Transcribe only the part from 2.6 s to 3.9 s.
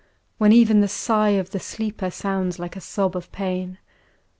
a sob of pain.